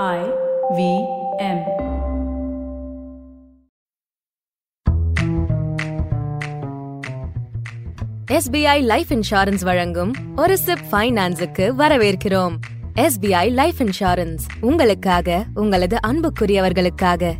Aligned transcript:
I 0.00 0.20
V 0.76 0.82
M. 1.38 1.58
SBI 8.36 8.82
life 8.82 9.06
insurance 9.08 9.62
வழங்கும் 9.62 10.12
ஒரு 10.36 10.58
chip 10.58 10.84
ஃபைனான்ஸுக்கு 10.90 11.66
வரவேற்கிறோம். 11.80 12.56
எஸ்பிஐ 12.94 13.50
லைஃப் 13.50 13.74
இன்சூரன்ஸ் 13.78 14.46
உங்களுக்காக 14.60 15.44
உங்களது 15.54 15.98
அன்புக்குரியவர்களுக்காக. 16.06 17.34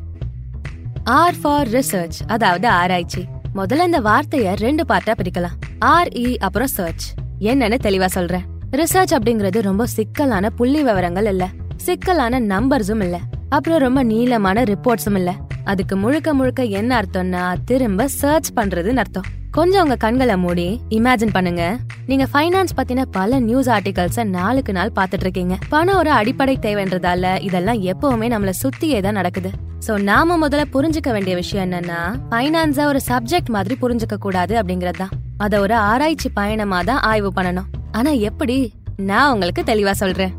ஆர் 1.05 1.35
ஃபார் 1.43 1.69
ரிசர்ச் 1.69 2.21
அதாவது 2.27 2.69
ஆராய்ச்சி. 2.69 3.25
முதல்ல 3.55 3.85
இந்த 3.85 4.01
வார்த்தைய 4.01 4.57
ரெண்டு 4.57 4.85
பார்ட்டா 4.89 5.15
பிரிக்கலாம். 5.23 5.57
ஆர் 5.79 6.09
இ 6.09 6.29
e, 6.29 6.37
அப்புறம் 6.37 6.69
சர்ச் 6.69 7.15
என்னன்னு 7.41 7.81
தெளிவா 7.89 8.07
சொல்றேன். 8.07 8.47
ரிசர்ச் 8.71 9.17
அப்படிங்கிறது 9.17 9.61
ரொம்ப 9.61 9.87
சிக்கலான 9.87 10.51
புள்ளி 10.51 10.83
விவரங்கள் 10.83 11.25
இல்லை. 11.25 11.49
சிக்கலான 11.83 12.41
நம்பர்ஸும் 12.41 13.03
இல்ல. 13.03 13.19
அப்புறம் 13.49 13.79
ரொம்ப 13.79 14.03
நீளமான 14.03 14.63
ரிப்போர்ட்ஸும் 14.63 15.19
இல்ல. 15.21 15.31
அதுக்கு 15.65 15.97
முழுக்க 15.97 16.35
முழுக்க 16.35 16.63
என்ன 16.63 16.91
அர்த்தம்னா 17.01 17.55
திரும்ப 17.65 18.09
சர்ச் 18.09 18.51
பண்றதுன்னு 18.57 18.97
அர்த்தம். 18.97 19.29
கொஞ்சம் 19.51 19.83
உங்க 19.83 19.97
கண்களை 19.97 20.37
மூடி 20.37 20.81
இமேஜின் 20.91 21.33
பண்ணுங்க. 21.33 21.63
நீங்க 22.07 22.27
ஃபைனான்ஸ் 22.33 22.77
பத்தின 22.77 23.03
பல 23.11 23.39
நியூஸ் 23.39 23.69
ஆர்டிகல்ஸ 23.71 24.25
நாளுக்கு 24.25 24.73
நாள் 24.73 24.93
பாத்துட்டு 24.97 25.25
இருக்கீங்க 25.27 25.57
பணம் 25.69 25.97
ஒரு 25.97 26.11
அடிப்படை 26.11 26.59
தேவைன்றதால 26.61 27.43
இதெல்லாம் 27.43 27.83
எப்பவுமே 27.83 28.29
நம்மள 28.35 28.53
சுத்தியே 28.63 29.01
தான் 29.01 29.13
நடக்குது. 29.13 29.51
சோ 29.87 30.03
நாம 30.03 30.49
முதல்ல 30.49 30.65
புரிஞ்சுக்க 30.73 31.11
வேண்டிய 31.13 31.37
விஷயம் 31.37 31.71
என்னன்னா 31.71 32.01
ஃபைனான்ஸ 32.31 32.85
ஒரு 32.85 33.01
சப்ஜெக்ட் 33.09 33.49
மாதிரி 33.49 33.77
புரிஞ்சுக்க 33.83 34.17
கூடாது 34.17 34.63
அப்படிங்கறதுதான் 34.63 35.17
அத 35.37 35.61
ஒரு 35.61 35.75
ஆராய்ச்சி 35.75 36.29
பயணமா 36.29 36.81
தான் 36.83 37.01
ஆய்வு 37.01 37.33
பண்ணணும். 37.37 37.71
ஆனா 37.93 38.11
எப்படி? 38.11 38.73
நான் 38.97 39.33
உங்களுக்கு 39.33 39.63
தெளிவா 39.63 39.91
சொல்றேன். 39.91 40.33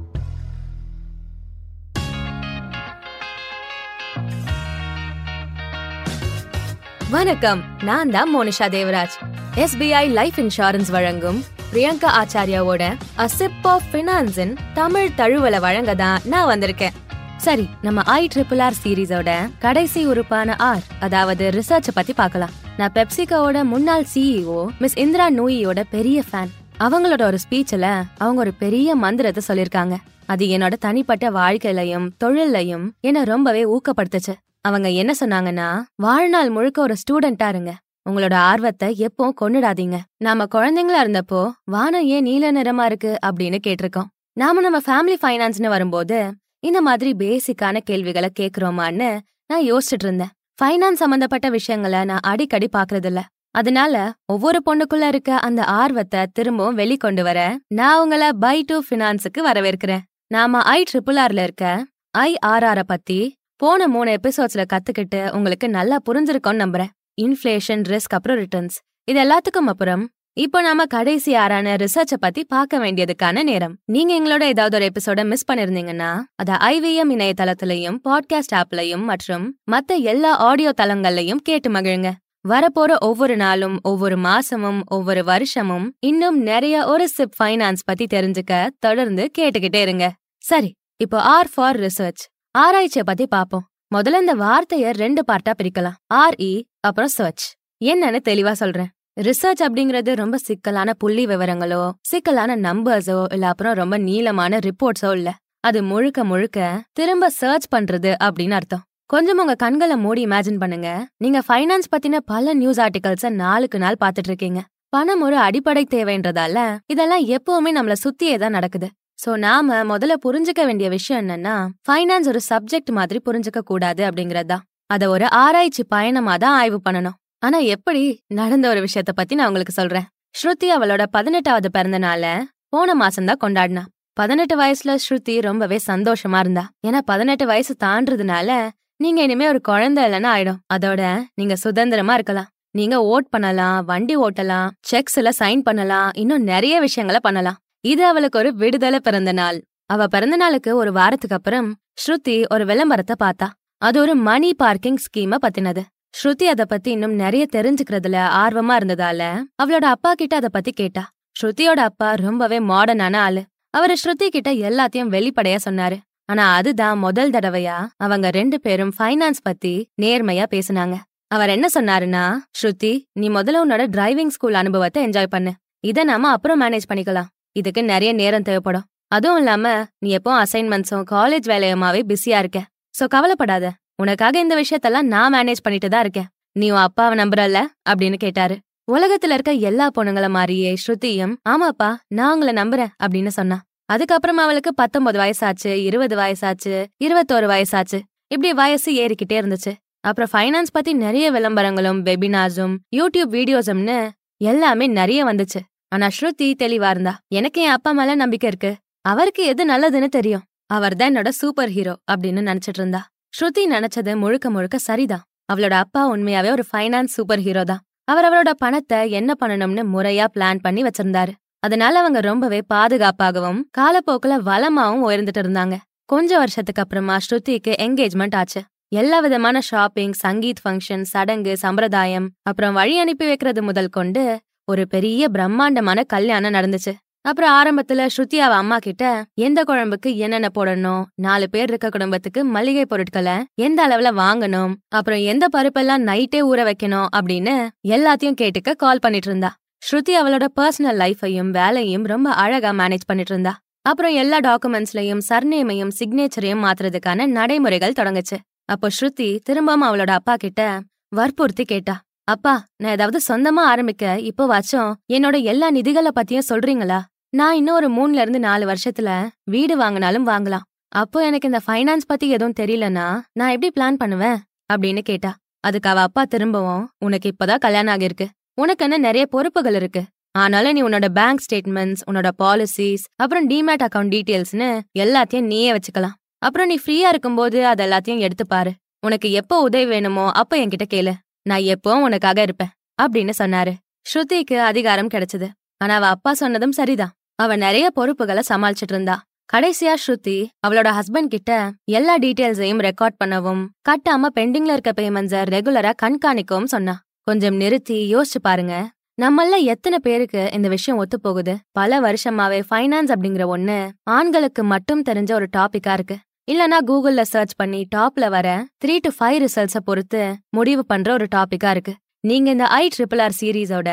வணக்கம். 7.13 7.63
நான் 7.83 8.09
தான் 8.09 8.29
Monisha 8.35 8.67
Devaraj. 8.75 9.15
SBI 9.55 10.11
life 10.11 10.37
insurance 10.37 10.91
வழங்கும் 10.91 11.43
பிரியங்கா 11.73 12.09
ஆச்சாரியாவோட 12.19 12.83
அ 13.17 13.27
சிப் 13.27 13.67
ஆஃப் 13.67 13.83
ஃபினான்ஸின் 13.91 14.55
தமிழ் 14.73 15.09
தழுவல 15.17 15.59
வழங்க 15.59 15.95
தான் 15.95 16.21
நான் 16.25 16.47
வந்திருக்கேன். 16.49 16.95
சரி 17.37 17.69
நம்ம 17.81 18.01
ஐ 18.01 18.27
ட்ரிபிள் 18.35 18.61
ஆர் 18.61 18.73
சீரீஸோட 18.83 19.49
கடைசி 19.59 20.05
உறுப்பான 20.05 20.55
ஆர் 20.55 20.83
அதாவது 20.99 21.49
ரிசர்ச் 21.49 21.89
பத்தி 21.93 22.13
பார்க்கலாம். 22.13 22.49
நான் 22.77 22.91
பெப்சிகோவோட 22.95 23.63
முன்னாள் 23.63 24.05
சிஇஓ 24.13 24.67
மிஸ் 24.79 24.97
இந்திரா 24.97 25.29
நூயியோட 25.31 25.83
பெரிய 25.89 26.23
ஃபேன் 26.31 26.53
அவங்களோட 26.79 27.21
ஒரு 27.21 27.37
ஸ்பீச்ல 27.49 28.03
அவங்க 28.17 28.41
ஒரு 28.41 28.53
பெரிய 28.53 28.95
மந்திரத்தை 28.95 29.43
சொல்லிருக்காங்க 29.47 29.97
அது 30.25 30.45
என்னோட 30.45 30.73
தனிப்பட்ட 30.79 31.29
வாழ்க்கையிலையும் 31.31 32.09
தொழிலையும் 32.17 32.93
என்ன 32.99 33.23
ரொம்பவே 33.23 33.65
ஊக்கப்படுத்துச்சு. 33.65 34.33
அவங்க 34.65 34.89
என்ன 35.01 35.11
சொன்னாங்கன்னா 35.19 35.67
வாழ்நாள் 35.95 36.49
முழுக்க 36.49 36.81
ஒரு 36.81 36.95
ஸ்டூடெண்டா 37.01 37.47
இருங்க. 37.47 37.71
உங்களோட 38.09 38.33
ஆர்வத்தை 38.33 38.87
எப்போ 38.97 39.25
கொன்னுடாதீங்க. 39.41 39.97
நாம 40.17 40.45
குழந்தைங்களா 40.55 40.99
இருந்தப்போ 41.03 41.41
வானம் 41.63 42.05
ஏன் 42.13 42.21
நீல 42.21 42.51
நிறமா 42.51 42.85
இருக்கு? 42.85 43.11
அப்படின்னு 43.25 43.57
கேட்டிருக்கோம். 43.67 44.09
நாம 44.33 44.61
நம்ம 44.61 44.79
ஃபேமிலி 44.87 45.15
ஃபைனான்ஸ்னு 45.23 45.67
வரும்போது 45.67 46.17
இந்த 46.59 46.81
மாதிரி 46.81 47.11
பேசிக்கான 47.13 47.77
கேள்விகளை 47.83 48.29
கேக்குறோமான்னு 48.39 49.09
நான் 49.45 49.67
யோசிச்சுட்டு 49.71 50.05
இருந்தேன். 50.07 50.33
ஃபைனான்ஸ் 50.59 51.01
சம்பந்தப்பட்ட 51.03 51.47
விஷயங்களை 51.49 52.01
நான் 52.05 52.25
அடிக்கடி 52.31 52.67
பாக்குறது 52.77 53.05
இல்ல 53.05 53.21
அதனால 53.55 53.95
ஒவ்வொரு 54.25 54.59
பொண்ணுக்குள்ள 54.65 55.07
இருக்க 55.07 55.31
அந்த 55.37 55.61
ஆர்வத்தை 55.63 56.21
திரும்பவும் 56.33 56.77
வெளிக்கொண்டு 56.77 57.21
வர 57.21 57.39
நான் 57.67 58.01
உங்களை 58.01 58.29
பை 58.39 58.57
டு 58.61 58.81
ஃபினான்ஸுக்கு 58.87 59.39
வரவேற்கிறேன். 59.45 60.03
நாம 60.27 60.61
ஐ 60.75 60.79
ட்ரிபிள் 60.91 61.19
ஆர்ல 61.25 61.43
இருக்க 61.43 61.85
ஐ 62.17 62.31
ஆர் 62.39 62.85
பத்தி 62.85 63.19
போன 63.63 63.87
மூணு 63.87 64.11
எபிசோட்ஸ்ல 64.11 64.63
கத்துக்கிட்டு 64.73 65.19
உங்களுக்கு 65.35 65.69
நல்லா 65.69 65.97
புரிஞ்சிருக்கோம்னு 66.09 66.61
நம்புறேன். 66.63 66.89
இன்ஃபிளேஷன் 67.21 67.83
ரிஸ்க் 67.91 68.15
அப்புறம் 68.17 68.37
ரிட்டர்ன்ஸ் 68.37 68.77
இது 69.03 69.19
எல்லாத்துக்கும் 69.23 69.69
அப்புறம் 69.73 70.09
இப்போ 70.33 70.61
நாம 70.61 70.85
கடைசி 70.85 71.35
ஆறான 71.35 71.75
ரிசர்ச்ச 71.75 72.15
பத்தி 72.19 72.43
பார்க்க 72.43 72.77
வேண்டியதுக்கான 72.77 73.43
நேரம். 73.43 73.77
நீங்க 73.85 74.11
எங்களோட 74.19 74.41
ஏதாவது 74.41 74.75
ஒரு 74.79 74.87
எபிசோட 74.89 75.25
மிஸ் 75.25 75.51
பண்ணிருந்தீங்கன்னா 75.51 76.09
அத 76.35 76.57
ஐவிஎம் 76.71 77.11
இணையதளத்திலையும் 77.15 77.97
பாட்காஸ்ட் 78.09 78.55
ஆப்லயும் 78.55 79.03
மற்றும் 79.03 79.45
மத்த 79.71 80.01
எல்லா 80.01 80.35
ஆடியோ 80.35 80.73
தளங்கள்லயும் 80.81 81.43
கேட்டு 81.43 81.71
மகிழுங்க. 81.71 82.11
வரப்போற 82.49 82.91
ஒவ்வொரு 82.99 83.35
நாளும் 83.35 83.79
ஒவ்வொரு 83.83 84.17
மாசமும் 84.17 84.81
ஒவ்வொரு 84.85 85.23
வருஷமும் 85.23 85.95
இன்னும் 85.99 86.41
நிறைய 86.41 86.85
ஒரு 86.85 87.07
சிப் 87.07 87.35
ஃபைனான்ஸ் 87.39 87.85
பத்தி 87.85 88.07
தெரிஞ்சுக்க 88.13 88.69
தொடர்ந்து 88.79 89.31
கேட்டுக்கிட்டே 89.37 89.81
இருங்க. 89.81 90.13
சரி 90.37 90.71
இப்போ 90.97 91.21
ஆர் 91.21 91.49
ஃபார் 91.53 91.79
ரிசர்ச் 91.79 92.23
ஆராய்ச்சிய 92.55 93.03
பத்தி 93.03 93.25
பாப்போம். 93.35 93.63
முதல்ல 93.95 94.19
இந்த 94.23 94.33
வார்த்தைய 94.35 94.91
ரெண்டு 94.91 95.21
பார்ட்டா 95.29 95.53
பிரிக்கலாம். 95.59 95.95
ஆர் 96.07 96.35
இ 96.39 96.51
அப்புறம் 96.79 97.11
சர்ச் 97.15 97.45
என்னன்னு 97.81 98.19
தெளிவா 98.29 98.51
சொல்றேன். 98.51 98.89
ரிசர்ச் 99.27 99.63
அப்படிங்கிறது 99.65 100.11
ரொம்ப 100.13 100.35
சிக்கலான 100.37 100.93
புள்ளி 100.93 101.23
விவரங்களோ 101.25 101.81
சிக்கலான 102.11 102.57
நம்பர்ஸோ 102.67 103.17
இல்ல 103.35 103.47
அப்புறம் 103.47 103.73
ரொம்ப 103.73 103.97
நீளமான 103.97 104.59
ரிப்போர்ட்ஸோ 104.59 105.11
இல்ல. 105.13 105.31
அது 105.61 105.83
முழுக்க 105.83 106.23
முழுக்க 106.23 106.59
திரும்ப 106.93 107.29
சர்ச் 107.29 107.67
பண்றது 107.75 108.11
அப்படின்னு 108.25 108.51
அர்த்தம். 108.51 108.83
கொஞ்சம் 109.09 109.41
உங்க 109.43 109.55
கண்களை 109.55 109.95
மூடி 109.95 110.21
இமேஜின் 110.25 110.61
பண்ணுங்க. 110.63 110.89
நீங்க 111.17 111.41
ஃபைனான்ஸ் 111.47 111.91
பத்தின 111.95 112.19
பல 112.25 112.53
நியூஸ் 112.53 112.79
ஆர்டிகல்ஸ 112.79 113.29
நாளுக்கு 113.43 113.79
நாள் 113.79 114.01
பாத்துட்டு 114.05 114.31
இருக்கீங்க. 114.33 114.61
பணம் 114.89 115.21
ஒரு 115.21 115.37
அடிப்படை 115.37 115.87
தேவைன்றதால 115.95 116.57
இதெல்லாம் 116.87 117.23
எப்பவுமே 117.37 117.71
நம்மள 117.77 117.95
சுத்தியே 118.05 118.37
தான் 118.37 118.57
நடக்குது. 118.59 118.89
சோ 119.23 119.31
நாம 119.35 119.75
முதல்ல 119.83 120.13
புரிஞ்சுக்க 120.25 120.61
வேண்டிய 120.65 120.89
விஷயம் 120.89 121.19
என்னன்னா 121.23 121.53
ஃபைனான்ஸ் 121.87 122.27
ஒரு 122.27 122.39
சப்ஜெக்ட் 122.49 122.91
மாதிரி 122.91 123.19
புரிஞ்சுக்க 123.27 123.59
கூடாது 123.59 124.01
அப்படிங்கறதா 124.09 124.57
அத 124.87 125.09
ஒரு 125.09 125.25
ஆராய்ச்சி 125.29 125.83
பயணமா 125.83 126.33
தான் 126.35 126.55
ஆய்வு 126.61 126.79
பண்ணணும். 126.87 127.15
ஆனா 127.39 127.57
எப்படி 127.75 128.01
நடந்த 128.39 128.65
ஒரு 128.69 128.81
விஷயத்த 128.87 129.11
பத்தி 129.15 129.35
நான் 129.35 129.47
உங்களுக்கு 129.47 129.73
சொல்றேன். 129.73 130.05
ஸ்ருதி 130.39 130.67
அவளோட 130.75 131.03
பதினெட்டாவது 131.11 131.71
பிறந்த 131.71 131.97
நாள 131.97 132.23
போன 132.69 132.95
மாசம் 132.95 133.25
தான் 133.25 133.41
கொண்டாடினா. 133.43 133.83
பதினெட்டு 134.13 134.55
வயசுல 134.61 134.95
ஸ்ருதி 135.05 135.35
ரொம்பவே 135.41 135.79
சந்தோஷமா 135.87 136.39
இருந்தா. 136.39 136.63
ஏன்னா 136.87 136.99
பதினெட்டு 137.05 137.45
வயசு 137.45 137.75
தாண்டதுனால 137.85 138.69
நீங்க 138.95 139.19
இனிமே 139.21 139.47
ஒரு 139.47 139.61
குழந்தை 139.61 140.01
இல்லைன்னா 140.03 140.31
ஆயிடும். 140.35 140.59
அதோட 140.73 141.01
நீங்க 141.33 141.55
சுதந்திரமா 141.55 142.13
இருக்கலாம். 142.13 142.49
நீங்க 142.71 142.97
ஓட் 143.13 143.27
பண்ணலாம் 143.29 143.79
வண்டி 143.85 144.17
ஓட்டலாம் 144.17 144.69
செக்ஸ்ல 144.91 145.29
சைன் 145.39 145.61
பண்ணலாம் 145.61 146.09
இன்னும் 146.21 146.43
நிறைய 146.43 146.75
விஷயங்களை 146.79 147.19
பண்ணலாம். 147.23 147.57
இது 147.91 148.05
அவளுக்கு 148.05 148.37
ஒரு 148.39 148.49
விடுதலை 148.55 148.99
பிறந்த 148.99 149.31
நாள். 149.31 149.57
அவ 149.85 150.05
பிறந்த 150.07 150.35
நாளுக்கு 150.35 150.75
ஒரு 150.75 150.91
வாரத்துக்கு 150.91 151.35
அப்புறம் 151.35 151.67
ஸ்ருதி 152.01 152.35
ஒரு 152.53 152.63
விளம்பரத்தை 152.65 153.15
பார்த்தா. 153.23 153.47
அது 153.77 153.97
ஒரு 154.01 154.13
மணி 154.27 154.53
பார்க்கிங் 154.53 154.99
ஸ்கீம 155.05 155.37
பத்தினது. 155.45 155.81
ஸ்ருதி 156.13 156.45
அத 156.51 156.65
பத்தி 156.65 156.89
இன்னும் 156.91 157.15
நிறைய 157.15 157.43
தெரிஞ்சுக்கிறதுல 157.55 158.17
ஆர்வமா 158.43 158.75
இருந்ததால 158.79 159.21
அவளோட 159.63 159.85
அப்பா 159.95 160.13
கிட்ட 160.13 160.35
அத 160.35 160.49
பத்தி 160.49 160.71
கேட்டா. 160.71 161.03
ஸ்ருதியோட 161.35 161.81
அப்பா 161.89 162.13
ரொம்பவே 162.27 162.59
மாடர்னான 162.59 163.15
ஆளு. 163.15 163.43
அவரு 163.69 163.95
ஸ்ருதி 164.03 164.27
கிட்ட 164.27 164.49
எல்லாத்தையும் 164.69 165.13
வெளிப்படையா 165.15 165.59
சொன்னாரு. 165.67 165.97
ஆனா 166.25 166.55
அதுதான் 166.55 166.97
முதல் 166.97 167.29
தடவையா 167.29 167.77
அவங்க 167.97 168.29
ரெண்டு 168.29 168.59
பேரும் 168.59 168.95
ஃபைனான்ஸ் 168.97 169.43
பத்தி 169.43 169.73
நேர்மையா 170.01 170.47
பேசுனாங்க. 170.55 170.97
அவர் 171.27 171.49
என்ன 171.49 171.67
சொன்னாருன்னா 171.77 172.25
ஸ்ருதி 172.59 172.93
நீ 173.19 173.29
முதல்ல 173.29 173.63
உன்னோட 173.65 173.83
டிரைவிங் 173.95 174.33
ஸ்கூல் 174.37 174.59
அனுபவத்தை 174.63 174.99
என்ஜாய் 175.07 175.33
பண்ணு. 175.35 175.53
இத 175.79 176.03
நாம 176.03 176.29
அப்புறம் 176.29 176.61
மேனேஜ் 176.61 176.89
பண்ணிக்கலாம். 176.89 177.29
இதுக்கு 177.53 177.83
நிறைய 177.83 178.13
நேரம் 178.13 178.41
தேவைப்படும். 178.41 178.83
அதுவும் 179.07 179.37
இல்லாம 179.37 179.85
நீ 179.99 180.09
எப்போ 180.09 180.43
அசைன்மெண்ட்ஸும் 180.43 181.03
காலேஜ் 181.11 181.47
வேலையுமாவே 181.47 182.01
பிஸியா 182.07 182.37
இருக்க. 182.37 182.65
சோ 182.99 183.07
கவலைப்படாத. 183.07 183.71
உனக்காக 183.95 184.39
இந்த 184.39 184.61
விஷயத்தெல்லாம் 184.61 185.01
நான் 185.01 185.33
மேனேஜ் 185.33 185.63
பண்ணிட்டு 185.63 185.89
தான் 185.89 185.99
இருக்கேன். 185.99 186.25
நீ 186.51 186.69
உன் 186.71 186.77
அப்பாவை 186.77 187.17
நம்புறல்ல? 187.17 187.59
அப்படின்னு 187.89 188.17
கேட்டாரு. 188.17 188.57
உலகத்துல 188.91 189.33
இருக்க 189.33 189.51
எல்லா 189.51 189.89
பொண்ணுங்கள 189.97 190.29
மாதிரியே 190.29 190.73
ஸ்ருதியும் 190.73 191.35
ஆமாப்பா 191.49 191.95
நான் 192.07 192.33
உங்களை 192.33 192.53
நம்புறேன் 192.63 192.91
அப்படின்னு 193.03 193.27
சொன்னா. 193.27 193.61
அதுக்கப்புறம் 193.85 194.37
அவளுக்கு 194.37 194.73
பத்தொன்பது 194.73 195.19
வயசாச்சு 195.19 195.67
இருபது 195.67 196.15
வயசாச்சு 196.15 196.85
இருபத்தோரு 197.03 197.47
வயசாச்சு. 197.53 197.99
இப்படி 198.27 198.53
வயசு 198.53 198.91
ஏறிக்கிட்டே 198.93 199.33
இருந்துச்சு. 199.33 199.73
அப்புறம் 199.99 200.29
ஃபைனான்ஸ் 200.31 200.73
பத்தி 200.73 200.93
நிறைய 200.93 201.31
விளம்பரங்களும் 201.31 201.99
வெபினார்ஸும் 202.09 202.75
யூடியூப் 202.95 203.31
வீடியோஸும்னு 203.31 204.09
எல்லாமே 204.37 204.87
நிறைய 204.87 205.25
வந்துச்சு. 205.25 205.59
ஆனா 205.93 206.07
ஸ்ருதி 206.17 206.47
தெளிவா 206.63 206.89
இருந்தா. 206.89 207.13
எனக்கு 207.39 207.61
என் 207.61 207.75
அப்பா 207.77 207.91
மேல 207.91 208.15
நம்பிக்கை 208.15 208.47
இருக்கு. 208.51 208.71
அவருக்கு 209.11 209.43
எது 209.43 209.63
நல்லதுன்னு 209.65 210.09
தெரியும். 210.17 210.43
அவர் 210.67 210.95
தான் 210.95 211.09
என்னோட 211.11 211.29
சூப்பர் 211.39 211.71
ஹீரோ 211.75 211.93
அப்படின்னு 212.11 212.41
நினைச்சிட்டு 212.49 212.81
இருந்தா. 212.81 213.01
ஸ்ருதி 213.37 213.63
நினைச்சது 213.75 214.11
முழுக்க 214.17 214.49
முழுக்க 214.49 214.77
சரிதான். 214.77 215.23
அவளோட 215.53 215.75
அப்பா 215.83 216.01
உண்மையாவே 216.11 216.49
ஒரு 216.51 216.63
ஃபைனான்ஸ் 216.69 217.15
சூப்பர் 217.15 217.39
ஹீரோ 217.39 217.63
தான். 217.63 217.81
அவர் 218.05 218.25
அவரோட 218.29 218.51
பணத்தை 218.63 218.99
என்ன 219.11 219.31
பண்ணணும்னு 219.41 219.83
முறையா 219.93 220.25
பிளான் 220.35 220.61
பண்ணி 220.61 220.81
வச்சிருந்தாரு. 220.83 221.33
அதனால 221.59 221.99
அவங்க 221.99 222.19
ரொம்பவே 222.19 222.59
பாதுகாப்பாகவும் 222.73 223.61
காலப்போக்குல 223.77 224.37
வளமாவும் 224.49 225.03
உயர்ந்துட்டு 225.07 225.41
இருந்தாங்க. 225.43 225.75
கொஞ்ச 226.09 226.31
வருஷத்துக்கு 226.37 226.81
அப்புறமா 226.81 227.17
ஸ்ருதிக்கு 227.25 227.73
என்கேஜ்மெண்ட் 227.85 228.35
ஆச்சு. 228.35 228.61
எல்லா 229.01 229.19
விதமான 229.19 229.57
ஷாப்பிங் 229.59 230.15
சங்கீத் 230.23 230.63
ஃபங்க்ஷன் 230.63 231.05
சடங்கு 231.11 231.53
சம்பிரதாயம் 231.57 232.27
அப்புறம் 232.41 232.73
வழி 232.73 232.95
அனுப்பி 232.99 233.25
வைக்கிறது 233.25 233.61
முதல் 233.63 233.89
கொண்டு 233.89 234.23
ஒரு 234.65 234.87
பெரிய 234.87 235.29
பிரம்மாண்டமான 235.29 236.03
கல்யாணம் 236.03 236.53
நடந்துச்சு. 236.53 236.93
அப்புறம் 237.21 237.51
ஆரம்பத்துல 237.51 238.07
ஸ்ருதி 238.15 238.37
அவ 238.37 238.55
அம்மா 238.55 238.77
கிட்ட 238.77 239.25
எந்த 239.33 239.63
குழம்புக்கு 239.67 240.15
என்னென்ன 240.15 240.49
போடணும்? 240.57 241.03
நாலு 241.15 241.49
பேர் 241.49 241.69
இருக்க 241.69 241.89
குடும்பத்துக்கு 241.89 242.45
மளிகை 242.45 242.85
பொருட்களை 242.85 243.33
எந்த 243.55 243.87
அளவுல 243.87 244.09
வாங்கணும்? 244.17 244.73
அப்புறம் 244.87 245.19
எந்த 245.19 245.47
பருப்பெல்லாம் 245.57 246.05
நைட்டே 246.09 246.39
ஊற 246.51 246.61
வைக்கணும்? 246.69 247.07
அப்படின்னு 247.15 247.67
எல்லாத்தையும் 247.87 248.39
கேட்டுக்க 248.41 248.75
கால் 248.75 248.99
பண்ணிட்டு 248.99 249.29
இருந்தா. 249.29 249.55
ஸ்ருதி 249.83 250.13
அவளோட 250.19 250.47
பர்சனல் 250.61 250.99
லைஃபையும் 251.03 251.49
வேலையும் 251.49 252.03
ரொம்ப 252.03 252.29
அழகா 252.29 252.69
மேனேஜ் 252.69 253.07
பண்ணிட்டு 253.07 253.33
இருந்தா. 253.33 253.59
அப்புறம் 253.81 254.13
எல்லா 254.13 254.39
டாக்குமெண்ட்ஸ்லயும் 254.39 255.25
சர்நேமையும் 255.29 255.93
சிக்னேச்சரையும் 255.99 256.63
மாத்துறதுக்கான 256.65 257.25
நடைமுறைகள் 257.27 257.97
தொடங்குச்சு. 257.99 258.39
அப்போ 258.65 258.87
ஸ்ருதி 258.99 259.39
திரும்பவும் 259.43 259.87
அவளோட 259.89 260.09
அப்பா 260.09 260.35
கிட்ட 260.35 260.79
வற்புறுத்தி 261.09 261.63
கேட்டா 261.63 262.01
அப்பா 262.27 262.53
நான் 262.77 262.91
ஏதாவது 262.91 263.19
சொந்தமா 263.27 263.63
ஆரம்பிக்க 263.71 264.03
இப்போ 264.29 264.43
வாச்சும். 264.51 264.91
என்னோட 265.15 265.35
எல்லா 265.51 265.67
நிதிகளை 265.71 266.11
பத்தியும் 266.19 266.47
சொல்றீங்களா? 266.49 266.99
நான் 267.29 267.55
இன்னும் 267.55 267.75
ஒரு 267.75 267.87
மூணுல 267.97 268.21
இருந்து 268.23 268.39
நாலு 268.39 268.63
வருஷத்துல 268.69 269.09
வீடு 269.53 269.75
வாங்கினாலும் 269.81 270.27
வாங்கலாம். 270.31 270.65
அப்போ 271.01 271.19
எனக்கு 271.27 271.49
இந்த 271.51 271.61
ஃபைனான்ஸ் 271.65 272.09
பத்தி 272.11 272.27
எதுவும் 272.29 272.57
தெரியலனா 272.59 273.07
நான் 273.39 273.53
எப்படி 273.55 273.69
பிளான் 273.77 273.99
பண்ணுவேன்? 274.03 274.37
அப்படின்னு 274.73 275.01
கேட்டா 275.09 275.31
அதுக்கு 275.59 275.89
அவ 275.89 276.01
அப்பா 276.01 276.23
திரும்பவும் 276.23 276.85
உனக்கு 277.05 277.27
இப்பதான் 277.33 277.63
கல்யாணம் 277.65 277.93
ஆகிருக்கு 277.95 278.27
உனக்கு 278.61 278.83
என்ன 278.85 278.97
நிறைய 279.07 279.25
பொறுப்புகள் 279.35 279.77
இருக்கு? 279.79 280.03
ஆனாலும் 280.35 280.75
நீ 280.77 280.81
உன்னோட 280.81 281.07
பேங்க் 281.19 281.43
ஸ்டேட்மெண்ட்ஸ் 281.45 282.03
உன்னோட 282.09 282.29
பாலிசிஸ் 282.43 283.03
அப்புறம் 283.23 283.47
டிமேட் 283.49 283.85
அக்கவுண்ட் 283.87 284.13
டீடைல்ஸ்னு 284.13 284.69
எல்லாத்தையும் 285.03 285.49
நீயே 285.51 285.71
வச்சுக்கலாம். 285.77 286.15
அப்புறம் 286.37 286.69
நீ 286.71 286.77
ஃப்ரீயா 286.83 287.09
இருக்கும்போது 287.13 287.59
அது 287.71 287.83
எல்லாத்தையும் 287.87 288.23
எடுத்து 288.27 288.47
பாரு 288.47 288.73
உனக்கு 289.07 289.27
எப்போ 289.41 289.55
உதவி 289.67 289.85
வேணுமோ 289.85 290.25
அப்ப 290.41 290.57
என்கிட்ட 290.63 290.85
கேளு. 290.93 291.13
நான் 291.43 291.59
எப்பவும் 291.59 292.01
உனக்காக 292.01 292.41
இருப்பேன் 292.41 292.71
அப்படின்னு 293.01 293.33
சொன்னாரு. 293.37 293.73
ஸ்ருதிக்கு 294.05 294.57
அதிகாரம் 294.57 295.07
கிடைச்சது. 295.07 295.47
ஆனா 295.77 295.95
அவ 295.95 296.07
அப்பா 296.07 296.33
சொன்னதும் 296.33 296.71
சரிதான். 296.71 297.11
அவ 297.35 297.55
நிறைய 297.55 297.89
பொறுப்புகளை 297.89 298.43
சமாளிச்சிட்டு 298.49 298.93
இருந்தா. 298.95 299.23
கடைசியா 299.53 299.93
ஸ்ருதி 300.03 300.37
அவளோட 300.67 300.89
ஹஸ்பண்ட் 300.97 301.31
கிட்ட 301.33 301.71
எல்லா 301.91 302.17
டீட்டெயில்ஸையும் 302.17 302.83
ரெக்கார்ட் 302.87 303.17
பண்ணவும் 303.23 303.61
கட்டாம 303.89 304.29
பெண்டிங்ல 304.35 304.75
இருக்க 304.75 304.91
பேமெண்ட்ஸ 305.01 305.35
ரெகுலரா 305.55 305.91
கண்காணிக்கவும் 306.03 306.71
சொன்னா. 306.73 306.95
கொஞ்சம் 307.21 307.55
நிறுத்தி 307.55 308.15
யோசிச்சு 308.15 308.39
பாருங்க. 308.41 308.89
நம்மள 309.21 309.63
எத்தனை 309.63 309.97
பேருக்கு 310.01 310.49
இந்த 310.53 310.67
விஷயம் 310.67 310.99
ஒத்து 310.99 311.19
போகுது 311.19 311.57
பல 311.71 311.99
வருஷமாவே 312.01 312.59
ஃபைனான்ஸ் 312.69 313.11
அப்படிங்கிற 313.15 313.43
ஒண்ணு 313.55 313.89
ஆண்களுக்கு 314.03 314.63
மட்டும் 314.63 315.03
தெரிஞ்ச 315.09 315.31
ஒரு 315.33 315.47
டாபிக்கா 315.57 315.93
இருக்கு. 315.93 316.17
இல்லனா 316.47 316.77
கூகுள்ல 316.87 317.21
சர்ச் 317.33 317.53
பண்ணி 317.55 317.81
டாப்ல 317.95 318.25
வர 318.33 318.47
த்ரீ 318.83 318.95
டு 319.03 319.09
ஃபைவ் 319.17 319.37
ரிசல்ட்ஸ 319.43 319.79
பொறுத்து 319.85 320.21
முடிவு 320.49 320.81
பண்ற 320.85 321.07
ஒரு 321.13 321.25
டாபிக்கா 321.35 321.69
இருக்கு. 321.75 321.93
நீங்க 322.19 322.47
இந்த 322.55 322.65
ஐ 322.79 322.85
ட்ரிபிள் 322.95 323.21
ஆர் 323.25 323.35
சீரீஸோட 323.39 323.89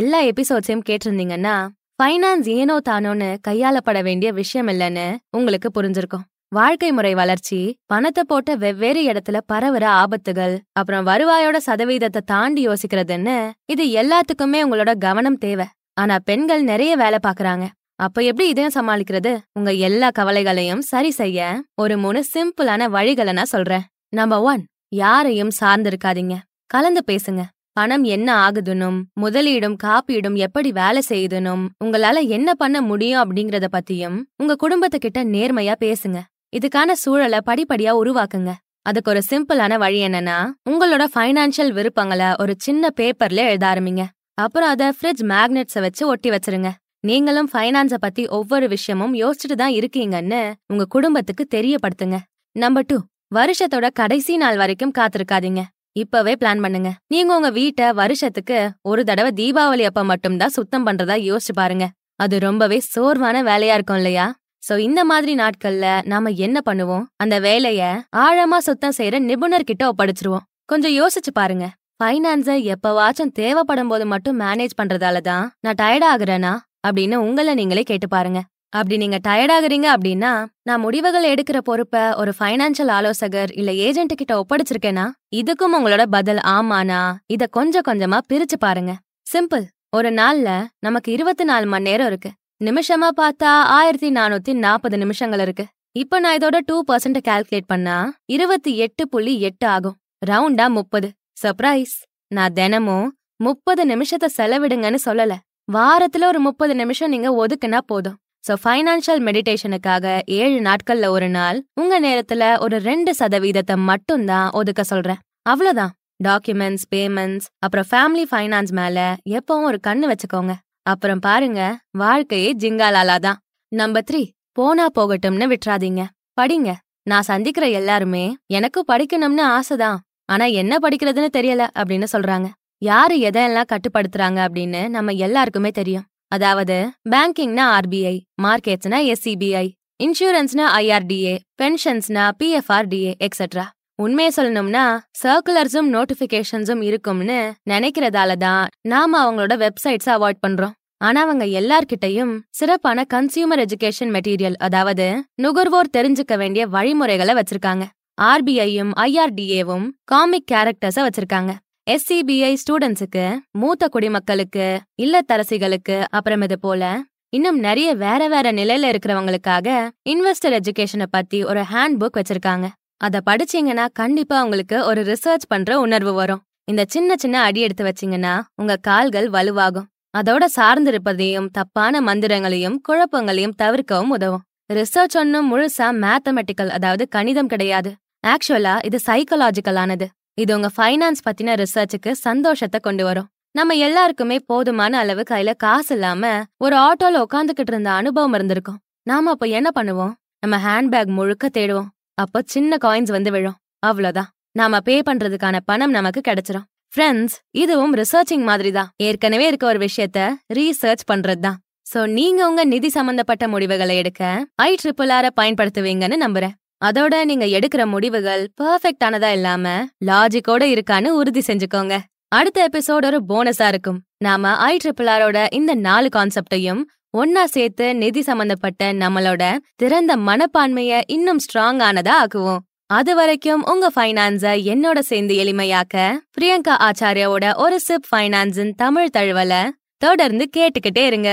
எல்லா 0.00 0.18
எபிசோட்ஸையும் 0.22 0.84
கேட்டிருந்தீங்கன்னா 0.88 1.54
ஃபைனான்ஸ் 1.98 2.48
ஏனோ 2.56 2.76
தானோன்னு 2.88 3.28
கையாளப்பட 3.48 3.98
வேண்டிய 4.02 4.30
விஷயம் 4.40 4.70
இல்லைன்னு 4.72 5.06
உங்களுக்கு 5.36 5.70
புரிஞ்சிருக்கும். 5.76 6.24
வாழ்க்கை 6.52 6.90
முறை 6.92 7.12
வளர்ச்சி 7.20 7.60
பணத்தை 7.92 8.24
போட்ட 8.26 8.56
வெவ்வேறு 8.64 9.00
இடத்துல 9.10 9.40
பரவுற 9.52 9.84
ஆபத்துகள் 10.02 10.54
அப்புறம் 10.80 11.06
வருவாயோட 11.10 11.56
சதவீதத்தை 11.68 12.22
தாண்டி 12.32 12.64
யோசிக்கிறதுன்னு 12.68 13.36
இது 13.74 13.86
எல்லாத்துக்குமே 14.02 14.60
உங்களோட 14.66 14.92
கவனம் 14.98 15.40
தேவை. 15.46 15.66
ஆனா 15.94 16.14
பெண்கள் 16.28 16.62
நிறைய 16.72 16.92
வேலை 17.02 17.18
பாக்குறாங்க 17.26 17.66
அப்ப 17.96 18.22
எப்படி 18.22 18.48
இதையும் 18.48 18.72
சமாளிக்கிறது? 18.74 19.38
உங்க 19.52 19.72
எல்லா 19.72 20.10
கவலைகளையும் 20.10 20.80
சரி 20.80 21.10
செய்ய 21.10 21.62
ஒரு 21.74 21.98
மூணு 21.98 22.24
சிம்பிளான 22.34 22.88
வழிகளை 22.88 23.32
நான் 23.32 23.44
சொல்றேன். 23.44 23.82
நம்பர் 24.08 24.38
ஒன் 24.38 24.66
யாரையும் 24.88 25.50
சார்ந்திருக்காதீங்க. 25.60 26.36
கலந்து 26.66 27.02
பேசுங்க. 27.06 27.42
பணம் 27.72 28.04
என்ன 28.04 28.48
ஆகுதுனும் 28.48 29.02
முதலீடும் 29.20 29.76
காப்பீடும் 29.84 30.36
எப்படி 30.36 30.72
வேலை 30.72 31.02
செய்யுதுனும் 31.08 31.68
உங்களால 31.84 32.28
என்ன 32.28 32.54
பண்ண 32.54 32.80
முடியும் 32.80 33.22
அப்படிங்கறத 33.22 33.66
பத்தியும் 33.72 34.22
உங்க 34.36 34.56
குடும்பத்துக்கிட்ட 34.62 35.18
நேர்மையா 35.18 35.74
பேசுங்க. 35.80 36.20
இதுக்கான 36.56 36.92
சூழலை 36.92 37.38
படிப்படியா 37.46 37.92
உருவாக்குங்க. 38.02 38.52
அதுக்கு 38.82 39.10
ஒரு 39.10 39.22
சிம்பிளான 39.30 39.78
வழி 39.78 40.06
என்னன்னா 40.06 40.50
உங்களோட 40.70 41.04
ஃபைனான்சியல் 41.14 41.72
விருப்பங்களை 41.72 42.26
ஒரு 42.38 42.54
சின்ன 42.58 42.88
பேப்பர்ல 43.00 43.42
எழுத 43.48 43.66
ஆரம்பிங்க. 43.66 44.04
அப்புறம் 44.34 44.68
அதை 44.68 44.88
ஃப்ரிட்ஜ் 44.88 45.22
மேக்னெட்ஸை 45.22 45.80
வச்சு 45.80 46.06
ஒட்டி 46.06 46.30
வச்சிருங்க. 46.30 46.70
நீங்களும் 47.08 47.48
ஃபைனான்ஸ 47.52 47.94
பத்தி 48.04 48.22
ஒவ்வொரு 48.36 48.66
விஷயமும் 48.74 49.14
யோசிச்சுட்டு 49.22 49.56
தான் 49.62 49.74
இருக்கீங்கன்னு 49.78 50.38
உங்க 50.72 50.84
குடும்பத்துக்கு 50.94 51.44
தெரியப்படுத்துங்க. 51.56 52.18
நம்பர் 52.56 52.86
டூ 52.90 52.96
வருஷத்தோட 53.38 53.86
கடைசி 54.00 54.34
நாள் 54.42 54.58
வரைக்கும் 54.62 54.94
காத்திருக்காதீங்க. 54.98 55.62
இப்பவே 56.02 56.32
பிளான் 56.40 56.62
பண்ணுங்க. 56.64 56.90
நீங்க 57.12 57.30
உங்க 57.38 57.50
வீட்டை 57.58 57.86
வருஷத்துக்கு 58.00 58.58
ஒரு 58.90 59.02
தடவை 59.10 59.30
தீபாவளி 59.40 59.84
அப்ப 59.90 60.04
மட்டும்தான் 60.12 60.56
சுத்தம் 60.56 60.86
பண்றதா 60.86 61.16
யோசிச்சு 61.28 61.54
பாருங்க. 61.60 61.86
அது 62.24 62.34
ரொம்பவே 62.48 62.80
சோர்வான 62.94 63.36
வேலையா 63.50 63.76
இருக்கும் 63.78 64.00
இல்லையா? 64.02 64.26
சோ 64.62 64.74
இந்த 64.88 65.00
மாதிரி 65.12 65.32
நாட்கள்ல 65.42 65.86
நாம 66.12 66.30
என்ன 66.46 66.58
பண்ணுவோம்? 66.68 67.06
அந்த 67.22 67.36
வேலைய 67.46 67.82
ஆழமா 68.26 68.58
சுத்தம் 68.68 68.98
செய்யற 68.98 69.18
நிபுணர்கிட்ட 69.30 69.84
ஒப்படைச்சிருவோம். 69.92 70.44
கொஞ்சம் 70.72 70.94
யோசிச்சு 71.00 71.32
பாருங்க. 71.40 71.66
ஃபைனான்ஸ 71.98 72.52
எப்பவாச்சும் 72.74 73.34
தேவைப்படும் 73.40 73.90
போது 73.92 74.04
மட்டும் 74.12 74.40
மேனேஜ் 74.44 74.78
பண்றதால 74.80 75.18
தான் 75.30 75.44
நான் 75.64 75.78
டயர்ட் 75.82 76.06
ஆகுறேனா? 76.12 76.52
அப்படின்னு 76.86 77.14
உங்களை 77.14 77.54
நீங்களே 77.54 77.82
கேட்டு 77.82 78.08
பாருங்க. 78.08 78.42
அப்படி 78.68 78.96
நீங்க 78.96 79.18
டயர்ட் 79.28 79.52
ஆகுறீங்க 79.56 79.88
அப்படின்னா 79.96 80.46
நான் 80.62 80.80
முடிவுகள் 80.80 81.34
எடுக்கிற 81.34 81.58
பொறுப்ப 81.58 82.16
ஒரு 82.16 82.32
ஃபைனான்சியல் 82.38 82.90
ஆலோசகர் 82.90 83.52
இல்ல 83.52 83.72
ஏஜென்ட் 83.72 84.14
கிட்ட 84.14 84.32
ஒப்படைச்சிருக்கேனா? 84.40 85.04
இதுக்கும் 85.36 85.76
உங்களோட 85.78 86.06
பதில் 86.06 86.36
ஆமானா 86.36 87.14
இத 87.26 87.46
கொஞ்சம் 87.46 87.86
கொஞ்சமா 87.88 88.18
பிரிச்சு 88.32 88.58
பாருங்க. 88.58 88.94
சிம்பிள் 89.32 89.64
ஒரு 89.90 90.10
நாள்ல 90.10 90.66
நமக்கு 90.78 91.12
இருபத்தி 91.12 91.44
நாலு 91.44 91.66
மணி 91.66 91.90
நேரம் 91.90 92.06
இருக்கு. 92.06 92.30
நிமிஷமா 92.64 93.08
பார்த்தா 93.16 93.50
ஆயிரத்தி 93.78 94.10
நானூத்தி 94.10 94.52
நாற்பது 94.52 94.98
நிமிஷங்கள் 94.98 95.40
இருக்கு. 95.40 95.66
இப்ப 95.92 96.20
நான் 96.20 96.36
இதோட 96.36 96.58
டூ 96.66 96.82
பர்சன்ட் 96.92 97.20
கால்குலேட் 97.28 97.66
பண்ணா 97.66 97.96
இருபத்தி 98.24 98.76
எட்டு 98.76 99.08
புள்ளி 99.08 99.40
எட்டு 99.40 99.66
ஆகும். 99.66 99.96
ரவுண்டா 100.26 100.68
முப்பது. 100.68 101.10
சர்ப்ரைஸ் 101.42 101.96
நான் 102.34 102.52
தினமும் 102.52 103.16
முப்பது 103.36 103.82
நிமிஷத்தை 103.86 104.28
செலவிடுங்கன்னு 104.36 104.98
சொல்லல. 105.04 105.34
வாரத்துல 105.72 106.24
ஒரு 106.26 106.40
முப்பது 106.40 106.74
நிமிஷம் 106.74 107.08
நீங்க 107.08 107.46
ஒதுக்குனா 107.46 107.78
போதும். 107.86 108.16
சோ 108.44 108.54
ஃபைனான்ஷியல் 108.64 109.22
மெடிடேஷனுக்காக 109.28 110.20
ஏழு 110.26 110.58
நாட்கள்ல 110.60 111.06
ஒரு 111.08 111.28
நாள் 111.28 111.64
உங்க 111.74 112.00
நேரத்துல 112.00 112.60
ஒரு 112.60 112.78
ரெண்டு 112.78 113.14
சதவீதத்தை 113.18 113.76
மட்டும்தான் 113.76 114.50
ஒதுக்க 114.50 114.82
சொல்றேன். 114.82 115.20
அவ்வளவுதான். 115.42 115.92
டாக்குமெண்ட்ஸ் 116.24 116.86
பேமெண்ட்ஸ் 116.94 117.46
அப்புறம் 117.58 117.86
ஃபேமிலி 117.90 118.24
ஃபைனான்ஸ் 118.30 118.72
மேல 118.72 119.16
எப்பவும் 119.30 119.68
ஒரு 119.70 119.78
கண்ணு 119.86 120.12
வச்சுக்கோங்க. 120.12 120.52
அப்புறம் 120.82 121.18
பாருங்க 121.18 121.78
வாழ்க்கையே 121.90 122.50
ஜிங்காலாலா 122.58 123.16
தான். 123.18 123.38
நம்பர் 123.72 124.04
த்ரீ 124.10 124.22
போனா 124.52 124.86
போகட்டும்னு 124.98 125.46
விட்டுறாதீங்க. 125.54 126.02
படிங்க. 126.40 126.72
நான் 127.02 127.22
சந்திக்கிற 127.22 127.66
எல்லாருமே 127.68 128.36
எனக்கும் 128.46 128.90
படிக்கணும்னு 128.92 129.44
ஆசைதான் 129.56 129.96
ஆனா 130.24 130.44
என்ன 130.44 130.78
படிக்கிறதுன்னு 130.82 131.28
தெரியல 131.38 131.66
அப்படின்னு 131.78 132.06
சொல்றாங்க. 132.12 132.46
யாரு 132.88 133.14
எதையெல்லாம் 133.28 133.70
கட்டுப்படுத்துறாங்க 133.72 134.38
அப்படின்னு 134.46 134.82
நம்ம 134.94 135.12
எல்லாருக்குமே 135.26 135.70
தெரியும். 135.78 136.06
அதாவது 136.36 136.76
பேங்கிங்னா 137.12 137.64
ஆர்பிஐ 137.76 138.16
மார்க்கெட்ஸ்னா 138.44 138.98
எஸ்சிபிஐ 139.12 139.66
இன்சூரன்ஸ்னா 140.04 140.64
ஐஆர்டிஏ 140.80 141.34
பென்ஷன்ஸ்னா 141.60 142.24
பிஎஃப்ஆர்டிஏ 142.40 143.12
எக்ஸெட்ரா 143.26 143.64
உண்மையை 144.04 144.30
சொல்லணும்னா 144.36 144.84
சர்க்குலர்ஸும் 145.22 145.90
நோட்டிபிகேஷன்ஸும் 145.96 146.82
இருக்கும்னு 146.88 147.36
நினைக்கிறதால 147.72 148.32
தான் 148.46 148.64
நாம 148.92 149.18
அவங்களோட 149.24 149.56
வெப்சைட்ஸ் 149.64 150.10
அவாய்ட் 150.14 150.40
பண்றோம். 150.46 150.74
ஆனா 151.06 151.20
அவங்க 151.26 151.44
எல்லார்கிட்டயும் 151.60 152.32
சிறப்பான 152.58 153.04
கன்சியூமர் 153.14 153.62
எஜுகேஷன் 153.64 154.12
மெட்டீரியல் 154.16 154.56
அதாவது 154.66 155.06
நுகர்வோர் 155.44 155.94
தெரிஞ்சுக்க 155.96 156.34
வேண்டிய 156.42 156.64
வழிமுறைகளை 156.74 157.34
வச்சிருக்காங்க. 157.40 157.84
ஆர்பிஐயும் 158.30 158.92
ஐஆர்டிஏவும் 159.06 159.86
காமிக் 160.12 160.48
கேரக்டர்ஸ 160.52 160.98
வச்சிருக்காங்க. 161.06 161.52
எஸ்சிபிஐ 161.90 162.56
ஸ்டூடெண்ட்ஸுக்கு 162.62 163.36
மூத்த 163.50 163.88
குடிமக்களுக்கு 163.88 164.80
இல்லத்தரசிகளுக்கு 165.02 166.04
அப்புறம் 166.10 166.40
இது 166.40 166.58
போல 166.58 167.02
இன்னும் 167.28 167.58
நிறைய 167.58 167.94
வேற 167.94 168.28
வேற 168.28 168.52
நிலையில 168.52 168.92
இருக்கிறவங்களுக்காக 168.92 169.90
இன்வெஸ்டர் 170.08 170.56
எஜுகேஷனை 170.60 171.06
பத்தி 171.10 171.44
ஒரு 171.44 171.60
ஹேண்ட் 171.60 171.96
புக் 172.00 172.20
வச்சிருக்காங்க. 172.20 172.68
அத 172.96 173.20
படிச்சீங்கன்னா 173.26 173.86
கண்டிப்பா 173.92 174.42
உங்களுக்கு 174.42 174.84
ஒரு 174.84 175.02
ரிசர்ச் 175.02 175.46
பண்ற 175.48 175.80
உணர்வு 175.80 176.12
வரும். 176.12 176.42
இந்த 176.64 176.84
சின்ன 176.88 177.14
சின்ன 177.16 177.42
அடி 177.42 177.60
எடுத்து 177.60 177.84
வச்சீங்கன்னா 177.84 178.40
உங்க 178.54 178.76
கால்கள் 178.76 179.30
வலுவாகும். 179.30 179.88
அதோட 180.18 180.44
சார்ந்திருப்பதையும் 180.56 181.48
தப்பான 181.52 182.00
மந்திரங்களையும் 182.00 182.80
குழப்பங்களையும் 182.88 183.56
தவிர்க்கவும் 183.62 184.10
உதவும். 184.10 184.44
ரிசர்ச் 184.72 185.16
ஒன்னும் 185.16 185.56
முழுசா 185.56 185.88
மேத்தமெட்டிக்கல் 186.02 186.68
அதாவது 186.68 187.08
கணிதம் 187.08 187.46
கிடையாது. 187.46 187.92
ஆக்சுவலா 188.26 188.84
இது 188.84 188.98
சைக்கலாஜிக்கலானது 189.06 190.06
இது 190.38 190.50
உங்க 190.56 190.68
ஃபைனான்ஸ் 190.76 191.24
பத்தின 191.26 191.54
ரிசர்ச்சுக்கு 191.60 192.10
சந்தோஷத்தை 192.26 192.78
கொண்டு 192.80 193.04
வரும். 193.04 193.28
நம்ம 193.58 193.74
எல்லாருக்குமே 193.86 194.36
போதுமான 194.50 194.98
அளவு 195.02 195.22
கையில 195.30 195.50
காசு 195.64 195.92
இல்லாம 195.94 196.32
ஒரு 196.64 196.76
ஆட்டோல 196.86 197.20
உட்காந்துக்கிட்டு 197.26 197.72
இருந்த 197.74 197.90
அனுபவம் 198.00 198.34
இருந்திருக்கும். 198.38 198.78
நாம 199.10 199.30
அப்ப 199.30 199.46
என்ன 199.58 199.68
பண்ணுவோம்? 199.78 200.14
நம்ம 200.42 200.56
ஹேண்ட்பேக் 200.66 201.12
முழுக்க 201.18 201.48
தேடுவோம். 201.58 201.90
அப்போ 202.22 202.38
சின்ன 202.54 202.78
காயின்ஸ் 202.84 203.12
வந்து 203.16 203.30
விழும். 203.30 203.56
அவ்வளவுதான். 203.88 204.30
நாம 204.60 204.80
பே 204.88 204.96
பண்றதுக்கான 205.08 205.56
பணம் 205.70 205.94
நமக்கு 205.98 206.20
கிடைச்சிரும். 206.28 206.66
ஃப்ரெண்ட்ஸ் 206.92 207.36
இதுவும் 207.62 207.94
ரிசர்ச்சிங் 208.00 208.44
மாதிரி 208.48 208.70
தான் 208.70 208.90
ஏற்கனவே 209.06 209.46
இருக்க 209.50 209.64
ஒரு 209.66 209.78
விஷயத்த 209.86 210.18
ரீசர்ச் 210.58 211.04
பண்றது 211.12 211.42
தான் 211.46 211.58
சோ 211.92 212.00
நீங்க 212.18 212.40
உங்க 212.48 212.62
நிதி 212.64 212.88
சம்பந்தப்பட்ட 212.88 213.44
முடிவுகளை 213.48 213.94
எடுக்க 214.02 214.22
ஐ 214.66 214.70
ட்ரிபிள் 214.82 215.10
ஆர 215.16 215.26
பயன்படுத்துவீங்கன்னு 215.40 216.18
நம்புறேன். 216.24 216.54
அதோட 216.86 217.24
நீங்க 217.24 217.46
எடுக்கிற 217.58 217.82
முடிவுகள் 217.86 218.42
பெர்ஃபெக்டானதா 218.60 219.30
இல்லாம 219.32 219.68
லாஜிக்கோட 220.06 220.64
இருக்கான்னு 220.74 221.10
உறுதி 221.20 221.42
செஞ்சுக்கோங்க. 221.46 221.94
அடுத்த 222.28 222.68
எபிசோட் 222.68 223.06
ஒரு 223.10 223.20
போனஸா 223.28 223.66
இருக்கும். 223.68 224.00
நாம 224.18 224.52
ஐ 224.56 224.76
ட்ரிபிள் 224.84 225.08
ஆரோட 225.14 225.46
இந்த 225.50 225.74
நாலு 225.74 226.08
கான்செப்டையும் 226.16 226.82
ஒன்னா 227.16 227.44
சேர்த்து 227.44 227.86
நிதி 227.94 228.22
சம்பந்தப்பட்ட 228.22 228.92
நம்மளோட 228.92 229.42
திறந்த 229.76 230.16
மனப்பான்மைய 230.16 231.00
இன்னும் 231.06 231.42
ஸ்ட்ராங் 231.44 231.82
ஆனதா 231.88 232.14
ஆக்குவோம். 232.22 232.62
அது 232.86 233.14
வரைக்கும் 233.14 233.62
உங்க 233.72 233.86
ஃபைனான்ஸ 233.94 234.46
என்னோட 234.70 234.98
சேர்ந்து 234.98 235.34
எளிமையாக்க 235.34 235.96
பிரியங்கா 236.36 236.74
ஆச்சாரியாவோட 236.88 237.54
ஒரு 237.56 237.80
சிப் 237.80 238.08
ஃபைனான்ஸின் 238.10 238.72
தமிழ் 238.76 239.14
தழுவல 239.16 239.54
தொடர்ந்து 239.96 240.46
கேட்டுக்கிட்டே 240.56 241.04
இருங்க. 241.06 241.30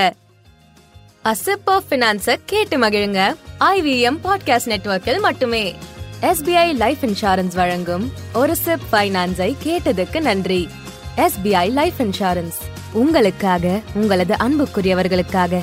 அசிப் 1.23 1.65
ஆஃப் 1.65 1.83
ஃபினான்ஸ 1.89 2.35
கேட்டு 2.45 2.77
மகிழுங்க. 2.77 3.35
ஐவிஎம் 3.59 4.19
பாட்காஸ்ட் 4.23 4.65
நெட்வொர்க்கில் 4.65 5.19
மட்டுமே. 5.19 5.75
எஸ்பிஐ 6.21 6.75
லைஃப் 6.75 6.97
இன்சூரன்ஸ் 7.01 7.55
வழங்கும் 7.55 8.11
ஒரு 8.33 8.55
சிப் 8.55 8.79
ஃபைனான்ஸை 8.91 9.55
கேட்டதுக்கு 9.63 10.19
நன்றி. 10.19 10.69
எஸ்பிஐ 11.17 11.71
லைஃப் 11.71 11.93
இன்சூரன்ஸ் 11.97 12.53
உங்களுக்காக 12.91 13.81
உங்களது 13.93 14.33
அன்புக்குரியவர்களுக்காக. 14.33 15.61